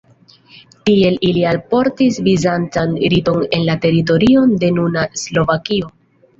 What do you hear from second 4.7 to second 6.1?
nuna Slovakio.